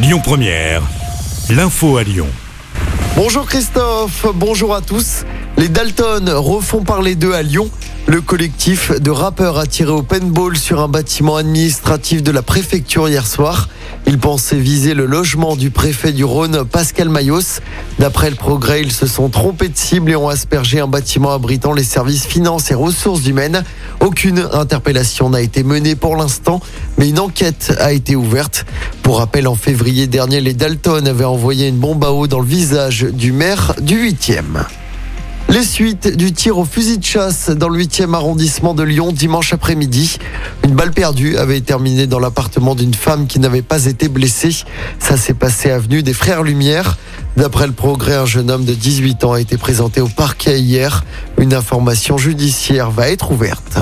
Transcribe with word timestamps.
Lyon 0.00 0.20
Première, 0.22 0.82
l'info 1.50 1.96
à 1.96 2.04
Lyon. 2.04 2.28
Bonjour 3.16 3.46
Christophe, 3.46 4.26
bonjour 4.32 4.72
à 4.72 4.80
tous. 4.80 5.24
Les 5.56 5.68
Dalton 5.68 6.30
refont 6.36 6.84
parler 6.84 7.16
d'eux 7.16 7.32
à 7.32 7.42
Lyon. 7.42 7.68
Le 8.06 8.20
collectif 8.20 8.92
de 8.92 9.10
rappeurs 9.10 9.58
a 9.58 9.66
tiré 9.66 9.90
au 9.90 10.04
paintball 10.04 10.56
sur 10.56 10.80
un 10.80 10.86
bâtiment 10.86 11.34
administratif 11.34 12.22
de 12.22 12.30
la 12.30 12.42
préfecture 12.42 13.08
hier 13.08 13.26
soir. 13.26 13.68
Ils 14.08 14.18
pensaient 14.18 14.56
viser 14.56 14.94
le 14.94 15.04
logement 15.04 15.54
du 15.54 15.68
préfet 15.68 16.12
du 16.12 16.24
Rhône, 16.24 16.64
Pascal 16.64 17.10
Mayos. 17.10 17.60
D'après 17.98 18.30
le 18.30 18.36
progrès, 18.36 18.80
ils 18.80 18.90
se 18.90 19.06
sont 19.06 19.28
trompés 19.28 19.68
de 19.68 19.76
cible 19.76 20.10
et 20.10 20.16
ont 20.16 20.30
aspergé 20.30 20.80
un 20.80 20.86
bâtiment 20.86 21.30
abritant 21.30 21.74
les 21.74 21.84
services 21.84 22.24
finances 22.24 22.70
et 22.70 22.74
ressources 22.74 23.26
humaines. 23.26 23.62
Aucune 24.00 24.48
interpellation 24.54 25.28
n'a 25.28 25.42
été 25.42 25.62
menée 25.62 25.94
pour 25.94 26.16
l'instant, 26.16 26.60
mais 26.96 27.10
une 27.10 27.18
enquête 27.18 27.76
a 27.80 27.92
été 27.92 28.16
ouverte. 28.16 28.64
Pour 29.02 29.18
rappel, 29.18 29.46
en 29.46 29.56
février 29.56 30.06
dernier, 30.06 30.40
les 30.40 30.54
Dalton 30.54 31.06
avaient 31.06 31.24
envoyé 31.24 31.68
une 31.68 31.76
bombe 31.76 32.02
à 32.02 32.12
eau 32.12 32.26
dans 32.26 32.40
le 32.40 32.46
visage 32.46 33.02
du 33.02 33.32
maire 33.32 33.74
du 33.78 34.10
8e. 34.10 34.64
Les 35.50 35.64
suites 35.64 36.14
du 36.14 36.32
tir 36.32 36.58
au 36.58 36.66
fusil 36.66 36.98
de 36.98 37.04
chasse 37.04 37.48
dans 37.48 37.70
le 37.70 37.82
8e 37.82 38.12
arrondissement 38.12 38.74
de 38.74 38.82
Lyon 38.82 39.12
dimanche 39.12 39.54
après-midi. 39.54 40.18
Une 40.68 40.74
balle 40.74 40.92
perdue 40.92 41.38
avait 41.38 41.62
terminé 41.62 42.06
dans 42.06 42.18
l'appartement 42.18 42.74
d'une 42.74 42.92
femme 42.92 43.26
qui 43.26 43.40
n'avait 43.40 43.62
pas 43.62 43.86
été 43.86 44.08
blessée. 44.08 44.54
Ça 44.98 45.16
s'est 45.16 45.32
passé 45.32 45.70
avenue 45.70 46.02
des 46.02 46.12
Frères 46.12 46.42
Lumière. 46.42 46.98
D'après 47.38 47.66
le 47.66 47.72
progrès, 47.72 48.16
un 48.16 48.26
jeune 48.26 48.50
homme 48.50 48.66
de 48.66 48.74
18 48.74 49.24
ans 49.24 49.32
a 49.32 49.40
été 49.40 49.56
présenté 49.56 50.02
au 50.02 50.08
parquet 50.08 50.60
hier. 50.60 51.06
Une 51.38 51.54
information 51.54 52.18
judiciaire 52.18 52.90
va 52.90 53.08
être 53.08 53.32
ouverte. 53.32 53.78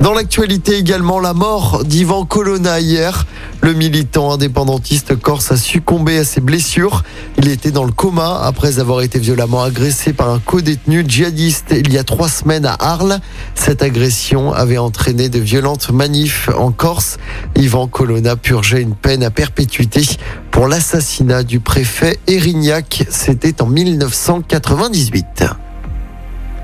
Dans 0.00 0.12
l'actualité 0.14 0.76
également, 0.76 1.18
la 1.18 1.34
mort 1.34 1.82
d'Ivan 1.84 2.24
Colonna 2.24 2.78
hier. 2.78 3.26
Le 3.60 3.72
militant 3.72 4.32
indépendantiste 4.32 5.16
corse 5.16 5.52
a 5.52 5.56
succombé 5.56 6.18
à 6.18 6.24
ses 6.24 6.40
blessures. 6.40 7.02
Il 7.38 7.48
était 7.48 7.70
dans 7.70 7.84
le 7.84 7.92
coma 7.92 8.40
après 8.42 8.78
avoir 8.78 9.00
été 9.02 9.18
violemment 9.18 9.62
agressé 9.62 10.12
par 10.12 10.30
un 10.30 10.38
co-détenu 10.38 11.04
djihadiste 11.06 11.74
il 11.76 11.92
y 11.92 11.98
a 11.98 12.04
trois 12.04 12.28
semaines 12.28 12.66
à 12.66 12.76
Arles. 12.78 13.18
Cette 13.54 13.82
agression 13.82 14.52
avait 14.52 14.78
entraîné 14.78 15.28
de 15.28 15.38
violentes 15.38 15.90
manifs 15.90 16.48
en 16.56 16.70
Corse. 16.70 17.18
Ivan 17.56 17.88
Colonna 17.88 18.36
purgeait 18.36 18.82
une 18.82 18.94
peine 18.94 19.22
à 19.22 19.30
perpétuité 19.30 20.02
pour 20.50 20.68
l'assassinat 20.68 21.42
du 21.42 21.60
préfet 21.60 22.18
Erignac. 22.26 23.04
C'était 23.10 23.60
en 23.60 23.66
1998. 23.66 25.44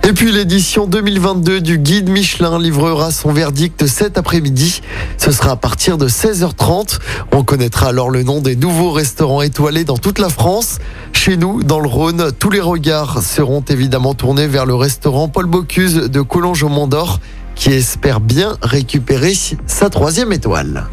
Et 0.06 0.12
puis 0.12 0.32
l'édition 0.32 0.86
2022 0.86 1.62
du 1.62 1.78
guide 1.78 2.10
Michelin 2.10 2.58
livrera 2.58 3.10
son 3.10 3.32
verdict 3.32 3.86
cet 3.86 4.18
après-midi. 4.18 4.82
Ce 5.16 5.32
sera 5.32 5.52
à 5.52 5.56
partir 5.56 5.96
de 5.96 6.08
16h30. 6.08 6.98
On 7.32 7.42
connaîtra 7.42 7.88
alors 7.88 8.10
le 8.10 8.22
nom 8.22 8.42
des 8.42 8.54
nouveaux 8.54 8.92
restaurants 8.92 9.40
étoilés 9.40 9.84
dans 9.84 9.96
toute 9.96 10.18
la 10.18 10.28
France. 10.28 10.78
Chez 11.14 11.38
nous, 11.38 11.62
dans 11.62 11.80
le 11.80 11.88
Rhône, 11.88 12.32
tous 12.38 12.50
les 12.50 12.60
regards 12.60 13.22
seront 13.22 13.62
évidemment 13.62 14.12
tournés 14.12 14.46
vers 14.46 14.66
le 14.66 14.74
restaurant 14.74 15.28
Paul 15.28 15.46
Bocuse 15.46 15.94
de 15.94 16.20
Collonges 16.20 16.64
au 16.64 16.68
Mont 16.68 16.86
d'Or 16.86 17.18
qui 17.54 17.70
espère 17.70 18.20
bien 18.20 18.58
récupérer 18.60 19.32
sa 19.66 19.88
troisième 19.88 20.34
étoile. 20.34 20.86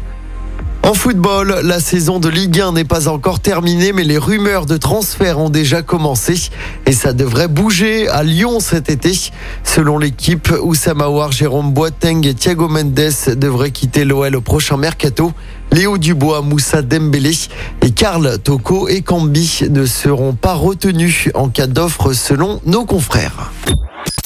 En 0.84 0.94
football, 0.94 1.60
la 1.62 1.78
saison 1.78 2.18
de 2.18 2.28
Ligue 2.28 2.60
1 2.60 2.72
n'est 2.72 2.84
pas 2.84 3.06
encore 3.06 3.38
terminée, 3.38 3.92
mais 3.92 4.02
les 4.02 4.18
rumeurs 4.18 4.66
de 4.66 4.76
transfert 4.76 5.38
ont 5.38 5.48
déjà 5.48 5.80
commencé 5.82 6.50
et 6.86 6.92
ça 6.92 7.12
devrait 7.12 7.46
bouger 7.46 8.08
à 8.08 8.24
Lyon 8.24 8.58
cet 8.58 8.90
été. 8.90 9.12
Selon 9.62 9.96
l'équipe, 9.96 10.52
Oussama 10.60 11.04
Aouar, 11.04 11.30
Jérôme 11.30 11.72
Boateng 11.72 12.26
et 12.26 12.34
Thiago 12.34 12.68
Mendes 12.68 13.12
devraient 13.36 13.70
quitter 13.70 14.04
l'OL 14.04 14.34
au 14.34 14.40
prochain 14.40 14.76
mercato. 14.76 15.32
Léo 15.70 15.98
Dubois, 15.98 16.42
Moussa 16.42 16.82
Dembélé 16.82 17.32
et 17.80 17.92
Karl 17.92 18.38
Toko 18.40 18.88
et 18.88 19.02
Cambi 19.02 19.60
ne 19.70 19.86
seront 19.86 20.34
pas 20.34 20.54
retenus 20.54 21.30
en 21.34 21.48
cas 21.48 21.68
d'offre 21.68 22.12
selon 22.12 22.60
nos 22.66 22.84
confrères. 22.84 23.52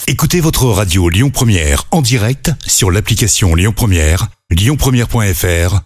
Écoutez 0.08 0.40
votre 0.40 0.64
radio 0.66 1.10
Lyon 1.10 1.30
Première 1.30 1.84
en 1.90 2.00
direct 2.00 2.50
sur 2.66 2.90
l'application 2.90 3.54
Lyon 3.54 3.74
Première, 3.76 4.28
lyonpremière.fr 4.50 5.82